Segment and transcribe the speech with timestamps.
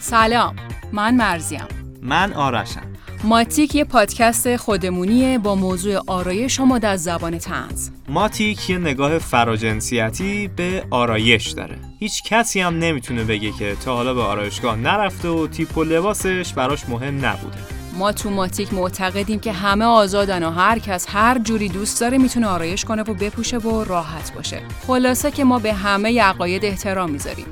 [0.00, 0.56] سلام
[0.92, 1.60] من مرزیم.
[2.02, 2.80] من آرشم.
[3.24, 10.48] ماتیک یه پادکست خودمونیه با موضوع آرایش شما در زبان تنز ماتیک یه نگاه فراجنسیتی
[10.48, 11.78] به آرایش داره.
[11.98, 16.52] هیچ کسی هم نمی‌تونه بگه که تا حالا به آرایشگاه نرفته و تیپ و لباسش
[16.52, 17.58] براش مهم نبوده.
[17.98, 22.46] ما تو ماتیک معتقدیم که همه آزادن و هر کس هر جوری دوست داره می‌تونه
[22.46, 24.62] آرایش کنه و بپوشه و راحت باشه.
[24.86, 27.46] خلاصه که ما به همه عقاید احترام می‌ذاریم.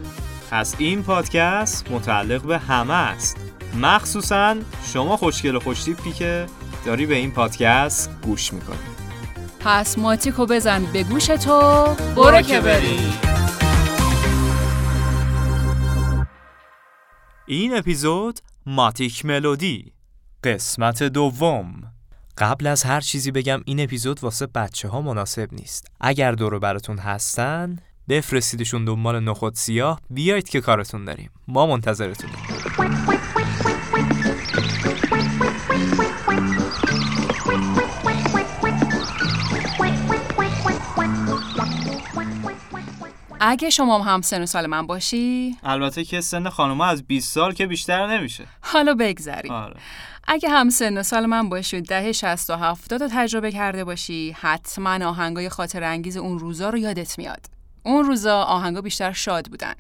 [0.51, 3.37] پس این پادکست متعلق به همه است.
[3.81, 4.57] مخصوصا
[4.93, 6.47] شما خوشگل و خوشتیپی که
[6.85, 8.96] داری به این پادکست گوش می‌کنی.
[9.69, 11.85] پس ماتیکو بزن به گوش تو.
[12.17, 12.99] برو که بری
[17.47, 19.93] این اپیزود ماتیک ملودی.
[20.45, 21.93] قسمت دوم.
[22.39, 25.91] قبل از هر چیزی بگم این اپیزود واسه بچه ها مناسب نیست.
[26.01, 27.77] اگر دورو براتون هستن
[28.09, 30.01] بفرستیدشون دنبال نخود سیاه.
[30.11, 31.31] بیایید که کارتون داریم.
[31.49, 32.37] ما منتظرتونیم.
[43.49, 45.57] اگه شما هم سن و سال من باشی.
[45.63, 48.47] البته که سن خانوما از 20 سال که بیشتر نمیشه.
[48.61, 49.53] حالا بگذریم.
[49.53, 49.77] آره.
[50.29, 53.85] اگه هم سن و سال من باشی و دهه 60 و 70 رو تجربه کرده
[53.85, 57.47] باشی حتما آهنگای خاطر انگیز اون روزا رو یادت میاد.
[57.83, 59.75] اون روزا آهنگا بیشتر شاد بودن.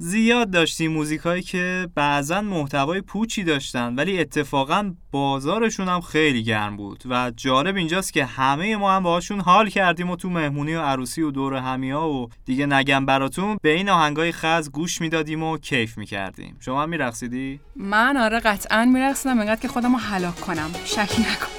[0.00, 6.76] زیاد داشتیم موزیک هایی که بعضا محتوای پوچی داشتن ولی اتفاقا بازارشون هم خیلی گرم
[6.76, 10.80] بود و جالب اینجاست که همه ما هم باهاشون حال کردیم و تو مهمونی و
[10.80, 15.58] عروسی و دور همیا و دیگه نگم براتون به این آهنگای خز گوش می‌دادیم و
[15.58, 16.56] کیف می‌کردیم.
[16.60, 20.70] شما هم میرقصیدی؟ من آره قطعا میرقصیدم انقدر که خودم رو حلاک کنم.
[20.84, 21.57] شکی نکن.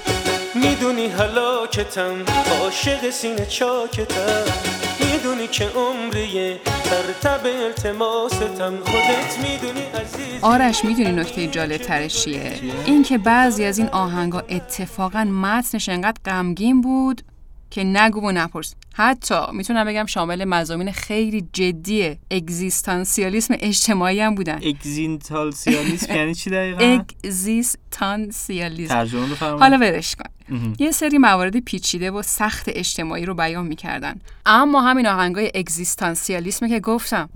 [0.54, 2.24] می‌دونی حلاکتم
[2.60, 4.44] عاشق سینه چاکتم.
[5.00, 8.76] می‌دونی که عمریه ترتب التماستم.
[8.76, 12.52] خودت می‌دونی عزیز آرش می‌دونی نکته جالب ترش چیه؟
[12.84, 17.22] این که بعضی از این آهنگا اتفاقا متنش انقدر غمگین بود
[17.70, 18.74] که نگو و نپرس.
[18.94, 24.60] حتی می‌تونم بگم شامل مزامین خیلی جدی اگزیستانسیالیسم اجتماعی هم بودن.
[24.64, 26.84] اگزینتالسیالیسم یعنی چی دقیقا؟
[27.24, 28.94] اگزیستانسیالیسم.
[28.94, 30.30] ترجمه حالا ورش کن.
[30.78, 34.20] یه سری موارد پیچیده و سخت اجتماعی رو بیان می‌کردن.
[34.46, 37.28] اما همین آهنگای اگزیستانسیالیسم که گفتم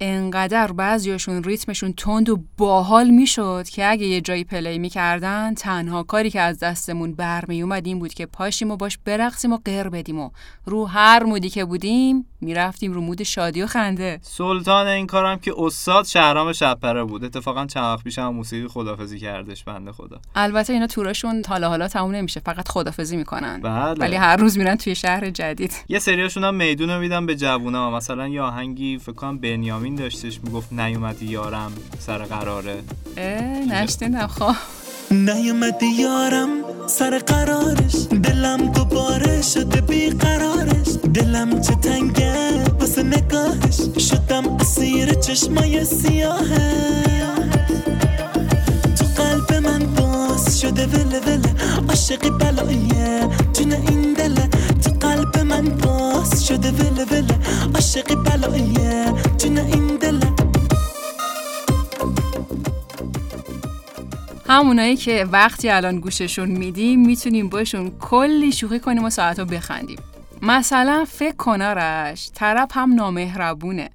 [0.00, 6.30] انقدر بعضیاشون ریتمشون تند و باحال می‌شد که اگه یه جایی پلی می‌کردن تنها کاری
[6.30, 10.30] که از دستمون برمیومد این بود که پاشیم و باش برقصیم و غیر بدیم و
[10.64, 14.18] رو هر مودی که بودیم می‌رفتیم رو مود شادی و خنده.
[14.22, 17.24] سلطان این کارم که استاد شهرام شبپره بود.
[17.24, 20.20] اتفاقا چند وقت پیش هم موسیقی خدافزی کردش بنده خدا.
[20.34, 23.60] البته اینا توراشون حالا حالا تموم نمیشه فقط خدافزی می‌کنن.
[23.60, 24.00] بله.
[24.00, 25.72] ولی هر روز میرن توی شهر جدید.
[25.88, 27.90] یه سریاشون هم میدون رو میدن به جوونا.
[27.90, 32.82] مثلا یه آهنگی فکر کنم بنیامین داشتش می‌گفت نیومدی یارم سر قراره.
[33.16, 34.79] اه نشنیدم خب.
[35.10, 36.48] نیومدی یارم
[36.86, 37.94] سر قرارش.
[38.22, 40.88] دلم دوباره شده بیقرارش.
[41.14, 43.80] دلم چه تنگه واسه نگاهش.
[43.98, 46.94] شدم اسیر چشمای سیاهه
[48.98, 51.54] تو قلب من باز شده وله وله
[51.88, 54.48] عاشقی بلاییه جون این دله
[54.84, 57.38] تو قلب من باز شده وله وله
[57.74, 59.04] عاشقی بلاییه
[64.50, 69.98] همونایی که وقتی الان گوششون میدیم می‌تونیم باشون کلی شوخی کنیم و ساعت رو بخندیم.
[70.42, 73.90] مثلا فکر کن آرش طرف هم نامهربونه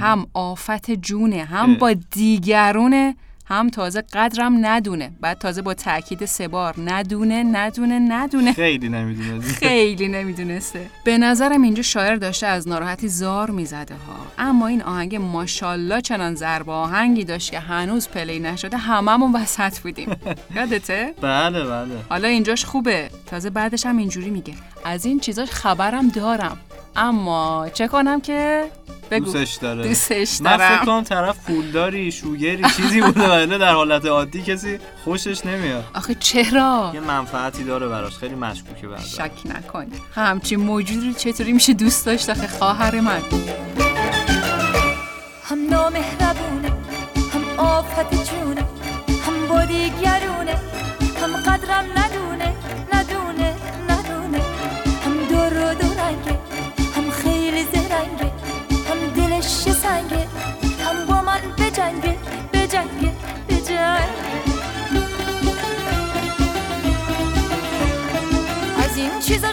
[0.00, 3.16] هم آفت جونه هم با دیگرونه
[3.48, 5.12] هم تازه قدرم ندونه.
[5.20, 8.52] بعد تازه با تاکید سه بار ندونه ندونه ندونه.
[8.52, 10.86] خیلی نمی‌دونه خیلی نمی‌دونسته.
[11.04, 14.26] به نظرم اینجا شاعر داشته از ناراحتی زار می‌زده ها.
[14.48, 20.16] اما این آهنگ ماشالله چنان ضرب آهنگی داشت که هنوز پلی نشده هممون وسط بودیم.
[20.56, 21.94] یادته؟ بله بله.
[22.08, 23.10] حالا اینجاش خوبه.
[23.26, 24.54] تازه بعدش هم اینجوری میگه.
[24.84, 26.58] از این چیزاش خبرم دارم.
[26.96, 28.64] اما چه کنم که
[29.10, 29.24] بگو.
[29.24, 29.88] دوستش داره.
[29.88, 30.84] دوستش من فکر دارم.
[30.86, 35.84] کنم طرف پولداری شوگری چیزی بوده ولی در حالت عادی کسی خوشش نمیاد.
[35.94, 39.86] آخه چرا؟ یه منفعتی داره براش خیلی مشکوکه بعد شک نکن.
[40.14, 43.20] همچین موجودی رو چطوری میشه دوست داشت آخه خواهر من؟
[45.44, 46.68] هم نامهربونه
[47.32, 48.60] هم آفت جونه
[49.26, 50.54] هم با دیگرونه
[51.22, 52.05] هم قدرم ندونه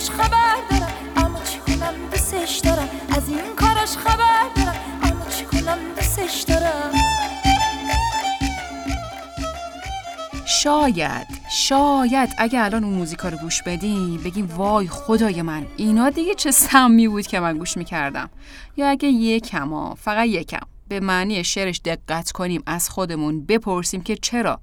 [0.03, 0.93] کاراش خبر دارم.
[1.15, 4.75] اما چی کنم دوستش دارم؟ از این کاراش خبر دارم.
[5.03, 6.91] اما چی کنم دوستش دارم؟
[10.45, 16.35] شاید شاید اگه الان اون موزیکا رو گوش بدیم بگیم وای خدای من اینا دیگه
[16.35, 18.29] چه سمی بود که من گوش می‌کردم.
[18.77, 20.72] یا اگه یکم ها فقط یکم.
[20.93, 24.59] به معنی شعرش دقت کنیم از خودمون بپرسیم که چرا؟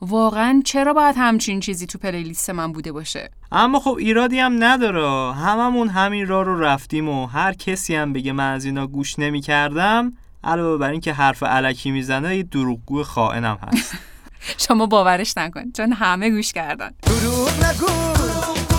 [0.00, 5.34] واقعا چرا باید همچین چیزی تو پلیلیست من بوده باشه؟ اما خب ایرادی هم نداره.
[5.34, 9.40] هممون همین راه رو رفتیم و هر کسی هم بگه من از اینا گوش نمی
[9.40, 10.12] کردم
[10.44, 13.94] علاوه بر این که حرف علکی می‌زنه یه دروغگو خائنم هست.
[14.68, 16.90] شما باورش نکن چون همه گوش کردن.
[17.02, 18.69] دروغ نگو.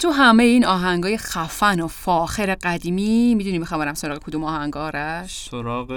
[0.00, 5.48] تو همه این آهنگای خفن و فاخر قدیمی می‌دونی می‌خوام برم سراغ کدوم آهنگ آرش
[5.50, 5.90] سراغ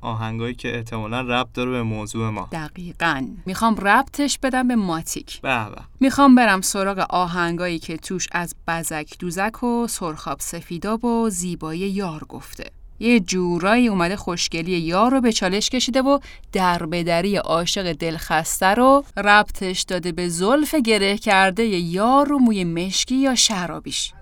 [0.00, 2.48] آهنگایی که احتمالا ربط داره به موضوع ما.
[2.52, 3.26] دقیقا.
[3.46, 5.40] می‌خوام ربطش بدم به ماتیک.
[5.40, 5.80] به به.
[6.00, 12.24] می‌خوام برم سراغ آهنگایی که توش از بزک دوزک و سرخاب سفیداب و زیبایی یار
[12.28, 12.70] گفته.
[12.98, 16.18] یه جورایی اومده خوشگلی یار رو به چالش کشیده و
[16.52, 23.14] در بدری عاشق دلخسته رو ربطش داده به زلف گره کرده یار رو موی مشکی
[23.14, 24.12] یا شرابیش.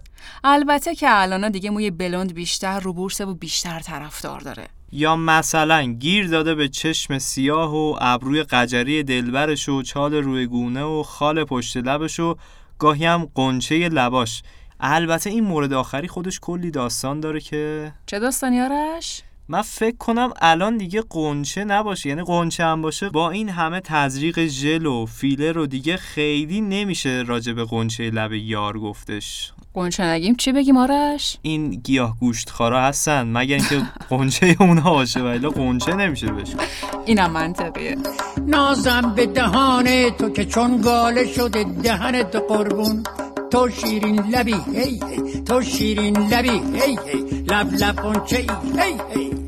[0.44, 4.68] البته که الان دیگه موی بلوند بیشتر رو بورسه و بیشتر طرفدار داره.
[4.92, 10.82] یا مثلا گیر داده به چشم سیاه و ابروی قجری دلبرش و چال روی گونه
[10.82, 12.36] و خال پشت لبش و
[12.78, 14.42] گاهی هم قنچه لباش.
[14.82, 20.30] البته این مورد آخری خودش کلی داستان داره که چه داستانی آرش؟ من فکر کنم
[20.40, 25.52] الان دیگه قنچه نباشه یعنی قنچه هم باشه با این همه تزریق ژل و فیلر
[25.52, 29.52] رو دیگه خیلی نمیشه راجع به قنچه لب یار گفتش.
[29.74, 30.34] قنچه نگیم.
[30.34, 35.94] چی بگیم آرش؟ این گیاه گوشت خارا هستن مگر اینکه قنچه اونها باشه ولی قنچه
[35.94, 36.56] نمیشه بشه.
[37.06, 37.96] اینم منطقیه.
[38.46, 43.04] نازم به دهان تو که چون گاله شده دهنت قربون.
[43.52, 48.46] تو شیرین لبی هی هی تو شیرین لبی هی هی لب لب قنچه ای
[48.80, 49.46] هی هی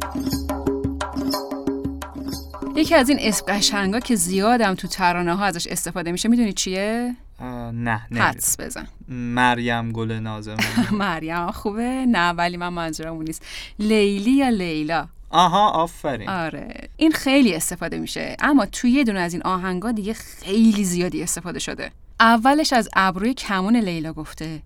[2.77, 7.17] یکی از این اسم قشنگا که زیادم تو ترانه ها ازش استفاده میشه می‌دونی چیه؟
[7.41, 8.87] نه نه حدس بزن.
[9.09, 10.57] مریم گل نازم.
[10.93, 13.43] مریم خوبه؟ نه ولی من منظورم اون نیست.
[13.79, 16.29] لیلی یا لیلا؟ آها آفرین.
[16.29, 16.89] آره.
[16.97, 21.59] این خیلی استفاده میشه اما توی یه دونه از این آهنگا دیگه خیلی زیادی استفاده
[21.59, 21.91] شده.
[22.25, 24.63] اولش از ابروی کمون لیلا گفته.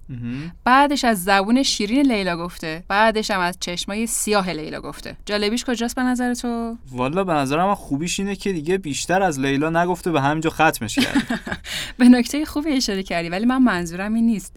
[0.65, 2.85] بعدش از زبون شیرین لیلا گفته.
[2.89, 5.17] بعدش هم از چشمای سیاه لیلا گفته.
[5.27, 9.41] جالبیش کجاست به نظر تو؟ والا به نظرم من خوبیش اینه که دیگه بیشتر از
[9.41, 11.41] لیلا نگفته به همینجا ختمش کرد.
[11.99, 14.57] به نکته خوبی اشاره کردی ولی من منظورم این نیست.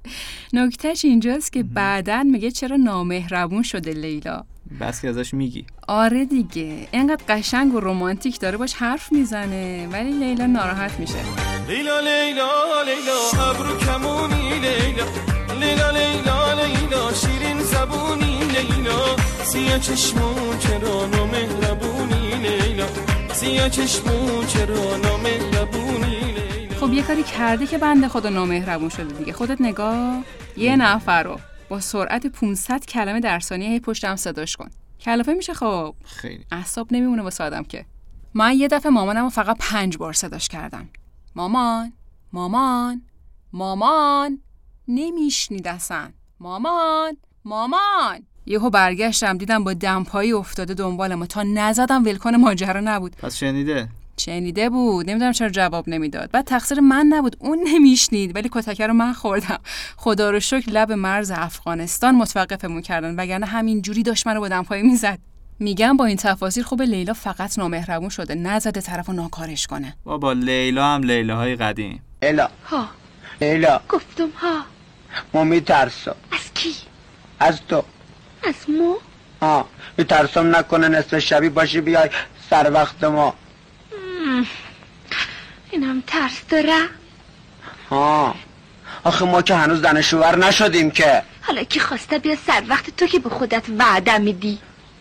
[0.53, 4.44] نکتهش اینجاست که بعدا میگه چرا نامهربون شده لیلا.
[4.79, 5.65] بس که ازش میگی.
[5.88, 6.88] آره دیگه.
[6.91, 11.19] اینقدر قشنگ و رمانتیک داره باش حرف می‌زنه ولی لیلا ناراحت میشه.
[11.68, 12.50] لیلا لیلا
[12.85, 15.06] لیلا ابرو کمونی لیلا.
[15.59, 19.15] لیلا لیلا لیلا شیرین زبونی لیلا.
[19.44, 22.85] سیاه چشمون چرا نامهربونی لیلا.
[23.33, 26.79] سیاه چشمون چرا نامهربونی لیلا.
[26.79, 29.34] خب یه کاری کرده که بنده خدا نامهربون شده دیگه.
[29.34, 30.24] خودت نگاه.
[30.57, 31.39] یه نفر رو.
[31.71, 34.69] با سرعت 500 کلمه در ثانیه هی پشتم صداش کن.
[34.99, 35.95] کلافه میشه خب.
[36.05, 36.45] خیلی.
[36.51, 37.85] اعصاب نمیمونه واسه آدم که.
[38.33, 40.89] من یه دفعه مامانم رو فقط پنج بار صداش کردم.
[41.35, 41.93] مامان
[42.33, 43.01] مامان
[43.53, 44.39] مامان.
[44.87, 46.11] نمیشنید اصلا.
[46.39, 48.19] مامان مامان.
[48.45, 53.15] یهو برگشتم دیدم با دمپایی افتاده دنبالم تا نزدم ولکن ماجرا نبود.
[53.15, 55.10] پس شنیده؟ شنیده بود.
[55.10, 56.32] نمی‌دونم چرا جواب نمی‌داد.
[56.32, 57.36] بعد تقصیر من نبود.
[57.39, 58.36] اون نمیشنید.
[58.36, 59.60] ولی کتکه رو من خوردم.
[59.98, 63.15] خدا رو شکر لب مرز افغانستان متوقفمون کردن.
[63.15, 65.20] وگرنه همین جوری داشت منو با دمپایی می‌زد.
[65.60, 68.36] میگم با این تفاصیل خوب لیلا فقط نامهربون شده.
[68.36, 69.96] نزده طرف و ناکارش کنه.
[70.03, 72.01] بابا لیلا هم لیلاهای قدیم.
[72.22, 72.88] الا ها.
[73.41, 73.82] لیلا.
[73.89, 74.62] گفتم ها.
[75.34, 76.15] ما میترسم.
[76.32, 76.74] از کی؟
[77.39, 77.84] از تو.
[78.44, 78.96] از مو؟
[79.41, 79.65] ها.
[79.98, 82.10] میترسم نکنه نصف شبی باشی بیای
[82.50, 83.36] سر وقت ما.
[85.71, 86.77] اینم ترس داره.
[87.89, 88.36] ها
[89.03, 91.21] آخه ما که هنوز دانشور نشدیم که.
[91.41, 94.60] حالا کی خواسته بیا سر وقت تو که به خودت وعده میدی؟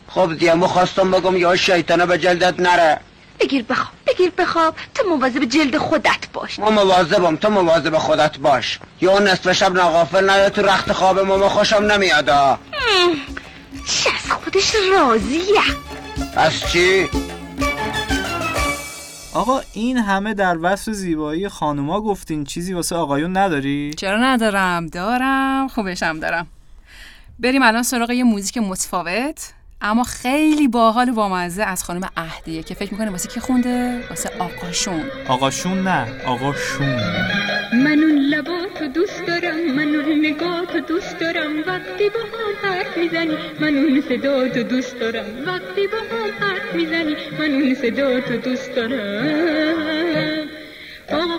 [0.09, 3.00] خب دیگه ما خواستم بگم یا شیطانه به جلدت نره.
[3.40, 4.75] بگیر بخواب بگیر بخواب.
[4.94, 6.59] تو مواظب جلد خودت باش.
[6.59, 8.78] ما مواظبم تو مواظب خودت باش.
[9.00, 12.26] یا اون نصف شب نغافل نیا تو رخت خواب ما ما خوشم نمیاد.
[13.87, 15.61] چه از خودش راضیه؟
[16.37, 17.09] از چی؟
[19.34, 25.68] آقا این همه در وصف زیبایی خانوما گفتین چیزی واسه آقایون نداری؟ چرا ندارم؟ دارم.
[25.68, 26.46] خوبشم دارم.
[27.38, 29.52] بریم الان سراغ یه موزیک متفاوت.
[29.82, 34.30] اما خیلی باحال و بامزه از خانم اهدیه که فکر می‌کنه واسه کی خونده؟ واسه
[34.38, 35.02] آقاشون.
[35.28, 36.94] آقاشون نه آقاشون.
[37.72, 41.50] من اون لباتو دوست دارم من اون نگاتو دوست دارم.
[41.66, 45.25] وقتی با هم حرف می‌زنی من اون صداتو دوست دارم.
[45.46, 49.69] وقتی با هم حرف می‌زنی من اون صداتو دوست دارم.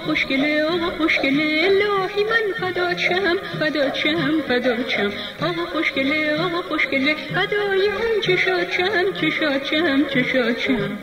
[0.05, 7.15] خوشگله آقا خوشگله الهی من فدات شم فدات شم فدات شم آقا خوشگله آقا خوشگله
[7.15, 10.97] فدای اون چشات شم چشات شم چشات شم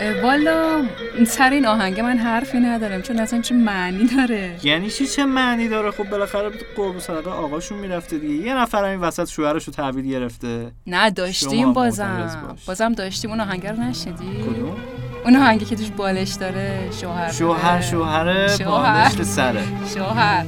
[0.00, 0.84] اه، والا
[1.26, 5.68] سر این آهنگ من حرفی ندارم چون اصلا چه معنی داره؟ یعنی چی چه معنی
[5.68, 8.46] داره؟ خب بالاخره قرب صدقه آقاشون می‌رفته دیگه.
[8.46, 10.70] یه نفر این وسط شوهرش رو تحویل گرفته.
[10.86, 12.56] نه داشتیم بازم.
[12.66, 14.76] بازم داشتیم اون آهنگ رو نشنیدی؟ کدوم؟
[15.24, 17.32] اون آهنگی که توش بالش داره شوهر.
[17.32, 19.06] شوهر شوهر.
[19.06, 19.62] نشت سره.
[19.94, 20.46] شوهر.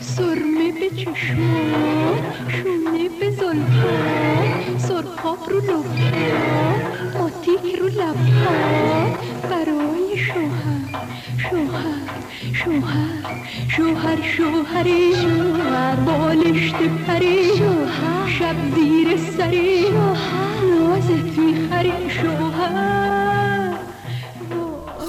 [0.00, 6.74] سرمه به چشمان شونه به زلفان سرخاب رو لبها
[7.18, 8.54] ماتیک رو لبها
[9.50, 11.02] برای شوهر
[11.38, 12.00] شوهر
[12.52, 13.36] شوهر
[13.68, 15.96] شوهر شوهری شوهر.
[15.96, 16.74] بالشت
[17.06, 17.56] پری.
[17.58, 18.30] شوهر.
[18.38, 19.82] شب زیر سری.
[19.82, 20.56] شوهر.
[20.80, 23.05] نازت می‌خری شوهر.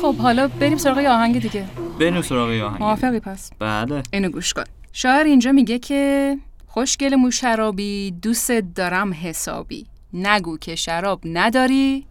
[0.08, 1.66] خب حالا بریم سراغ یه آهنگ دیگه.
[2.00, 2.80] بریم سراغ یه آهنگ.
[2.80, 3.52] موافقی؟ پس.
[3.60, 4.04] بله.
[4.14, 4.64] اینو گوش کن.
[4.94, 6.38] شاعر اینجا میگه که
[6.68, 9.86] خوشگل مو شرابی دوست دارم حسابی.
[10.14, 12.06] نگو که شراب نداری.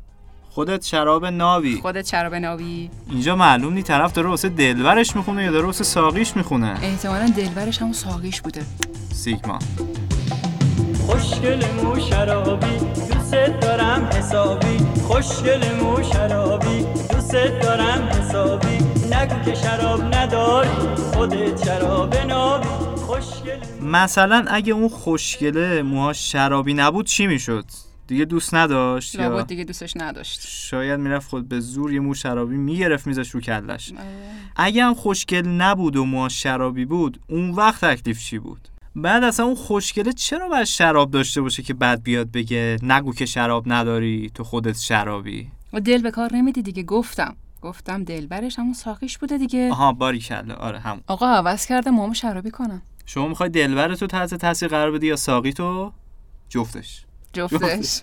[0.51, 5.51] خودت شراب ناوی خودت شراب ناوی اینجا معلوم نی طرف داره واسه دلبرش می‌خونه یا
[5.51, 6.79] داره واسه ساقیش می‌خونه.
[6.83, 8.63] احتمالا دلبرش همون ساقیش بوده.
[9.13, 9.59] سیگما
[11.07, 12.67] خوشگل مو شرابی
[13.27, 14.79] دوست دارم حسابی.
[15.03, 16.87] خوشگل مو شرابی.
[17.11, 18.79] دوست دارم حسابی.
[19.13, 20.69] نگو که شراب نداری.
[21.15, 22.69] خودت شراب نابی.
[23.83, 27.65] مثلا اگه اون خوشگله موهاش شرابی نبود چی می‌شد؟
[28.07, 30.41] دیگه دوست نداشت یا؟ دیگه دوستش نداشت.
[30.47, 33.93] شاید می‌رفت خود به زور یه مو شرابی می‌گرفت میذاش رو کلش.
[34.57, 38.69] اگه هم خوشگل نبود و موهاش شرابی بود اون وقت تکلیف چی بود؟
[38.99, 43.27] بعد اصلا اون خوشگله چرا باید شراب داشته باشه که بعد بیاد بگه نگو که
[43.27, 47.37] شراب نداری تو خودت شرابی؟ و دل به کار نمیدی دیگه گفتم.
[47.63, 49.71] گفتم دلبرش همون ساقیش بوده دیگه.
[49.71, 54.35] آها باری کلا آره هم آقا عوض کرده مامو شرابی کنم شما می‌خوای دلبرتو تحت
[54.35, 55.93] تاثیر قرار بدی یا ساقی تو؟
[56.49, 57.05] جفتش.
[57.33, 58.03] جفتش.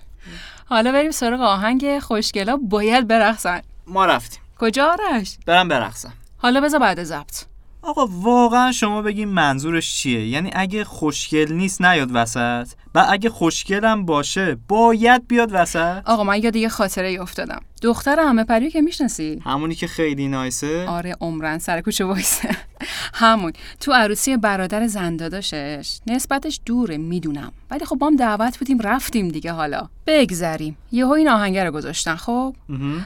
[0.66, 2.58] حالا بریم سراغ آهنگ خوشگلا.
[2.58, 3.62] باید برقصن.
[3.88, 4.42] ما رفتیم.
[4.60, 6.14] کجا آرش؟ برم برقصم.
[6.38, 7.53] حالا بذار بعد ضبط.
[7.84, 14.06] آقا واقعا شما بگین منظورش چیه؟ یعنی اگه خوشگل نیست نیاد وسط؟ و اگه خوشگلم
[14.06, 17.62] باشه باید بیاد وسط؟ آقا من یاد یه خاطره ای افتادم.
[17.82, 20.86] دختر همه پریو که می‌شناسی؟ همونی که خیلی نایسه.
[20.88, 22.50] آره عمرن سر کوچه وایسه.
[23.13, 23.54] همون.
[23.80, 27.52] تو عروسی برادر زنداداشش نسبتش دوره می‌دونم.
[27.72, 29.90] ولی خب با هم دعوت بودیم رفتیم دیگه حالا.
[30.08, 30.78] بگذریم.
[30.92, 32.56] یهو این آهنگه رو گذاشتن خب.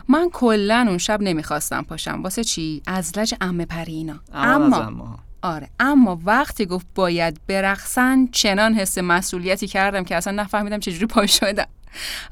[0.08, 2.22] من کلا اون شب نمی‌خواستم پاشم.
[2.24, 4.20] واسه چی؟ از لج عمه پری اینا.
[4.34, 5.20] اما.
[5.42, 5.70] آره.
[5.80, 11.68] اما وقتی گفت باید برقصن چنان حس مسئولیتی کردم که اصلا نفهمیدم چجوری پا شدم.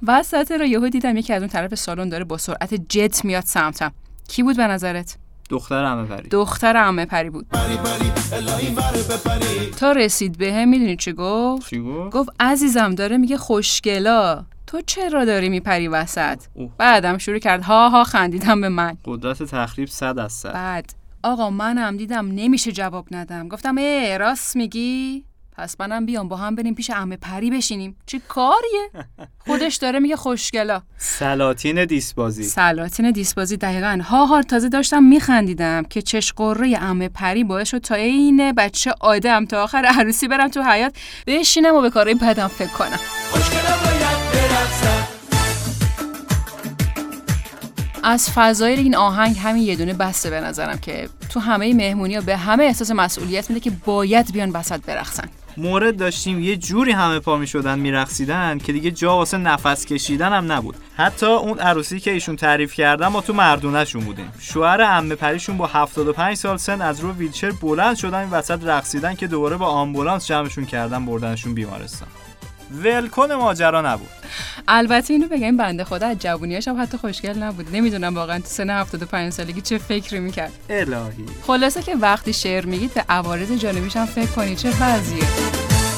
[0.07, 3.91] وسط رو یهو دیدم یکی از اون طرف سالن داره با سرعت جت میاد سمتم.
[4.27, 5.17] کی بود به نظرت؟
[5.49, 6.29] دختر همه پری.
[6.29, 7.47] دختر عمه پری بود.
[9.79, 14.45] تا رسید به هم می‌دونی چی گفت؟ چی گفت؟ گفت عزیزم داره میگه خوشگلا.
[14.67, 16.71] تو چرا داری میپری وسط؟ اوه.
[16.77, 17.63] بعدم شروع کرد.
[17.63, 18.97] ها ها خندیدم به من.
[19.05, 20.53] قدرت تخریب صد از صد.
[20.53, 23.47] بعد آقا منم دیدم نمیشه جواب ندم.
[23.47, 25.25] گفتم ای راست میگی؟
[25.57, 27.95] پس منم بیام با هم بریم پیش عمه پری بشینیم.
[28.05, 28.89] چه کاریه؟
[29.37, 30.81] خودش داره میگه خوشگلا.
[30.97, 32.43] سلاطین دیسبازی.
[32.43, 34.01] سلاطین دیسبازی دقیقا.
[34.03, 38.93] ها ها تازه داشتم میخندیدم که چش قره عمه پری باعث شد تا عین بچه
[38.99, 40.97] آدم تا آخر عروسی برم تو حیات
[41.27, 42.99] بشینم و به کارهای بدم فکر کنم.
[48.03, 52.37] از فضای این آهنگ همین یه دونه بسته به نظرم که تو همه مهمونی به
[52.37, 55.29] همه احساس مسئولیت میده که باید بیان وسط برقصن.
[55.57, 60.33] مورد داشتیم یه جوری همه پا می شدن میرقصیدن که دیگه جا واسه نفس کشیدن
[60.33, 60.75] هم نبود.
[60.97, 64.31] حتی اون عروسی که ایشون تعریف کردن ما تو مردونهشون بودیم.
[64.39, 69.27] شوهر عمه پریشون با 75 سال سن از رو ویلچر بلند شدن وسط رقصیدن که
[69.27, 72.07] دوباره با آمبولانس جمعشون کردن بردنشون بیمارستان.
[72.83, 74.09] ولکن ماجرا نبود.
[74.67, 77.75] البته اینو بگم بنده خدا از جوونیاش هم حتی خوشگل نبود.
[77.75, 80.51] نمی‌دونم واقعا تو سن 75 سالگی چه فکری می‌کرد.
[80.69, 81.25] الهی.
[81.47, 85.23] خلاصه که وقتی شعر میگید به عوارض جانبیش هم فکر کنید چه وضعیه.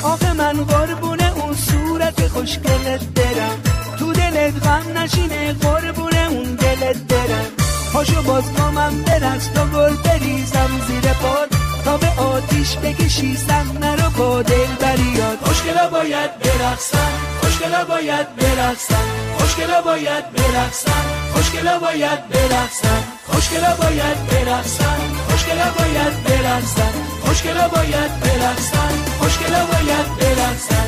[0.04, 3.62] آخه من قربونه اون صورت خوشگلت برم.
[4.00, 7.46] تو دلت غم نشینه قربونه اون دلت برم.
[7.94, 13.84] پاشو باز با من برست تا گل بریزم زیر پاد تا به آتیش بکشی زن
[14.00, 15.38] رو با دل بریاد.
[15.42, 17.10] خوشگلا باید برقصن
[17.42, 19.06] خوشگلا باید برقصن
[19.38, 26.94] خوشگلا باید برقصن خوشگلا باید برقصن خوشگلا باید برقصن خوشگلا باید برقصن
[27.26, 30.88] خوشگلا باید برقصن خوشگلا باید برقصن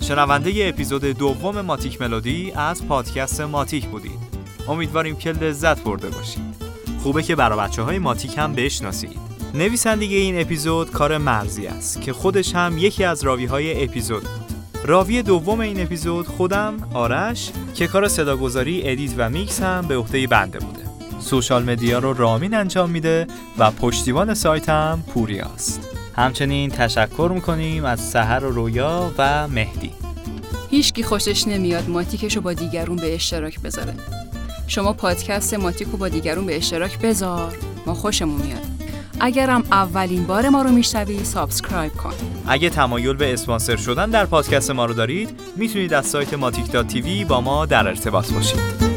[0.00, 4.33] شنونده ی اپیزود دوم ماتیک ملودی از پادکست ماتیک بودید.
[4.68, 6.54] امیدواریم که لذت برده باشید.
[7.02, 9.18] خوبه که برای بچه های ماتیک هم بشناسید.
[9.54, 14.54] نویسندگی این اپیزود کار مرزی است که خودش هم یکی از راوی های اپیزود بود.
[14.84, 20.26] راوی دوم این اپیزود خودم آرش که کار صداگذاری edit و میکس هم به عهده
[20.26, 20.84] بنده بوده.
[21.20, 23.26] social media رو رامین انجام میده
[23.58, 29.90] و پشتیبان سایت هم پوریاست همچنین تشکر می‌کنیم از سحر و رویا و مهدی.
[30.70, 33.94] هیچکی خوشش نمیاد ماتیکشو با دیگرون به اشتراک بذاره.
[34.66, 37.56] شما پادکست ماتیکو با دیگرون به اشتراک بذار.
[37.86, 38.62] ما خوشمون میاد.
[39.20, 42.14] اگرم اولین بار ما رو میشنوی subscribe کن.
[42.46, 47.24] اگه تمایل به اسپانسر شدن در پادکست ما رو دارید می‌تونید از سایت ماتیک تیوی
[47.24, 48.93] با ما در ارتباط باشید.